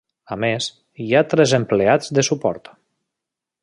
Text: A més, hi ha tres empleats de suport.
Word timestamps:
A 0.35 0.37
més, 0.43 0.69
hi 1.03 1.07
ha 1.19 1.23
tres 1.35 1.55
empleats 1.59 2.13
de 2.19 2.27
suport. 2.31 2.77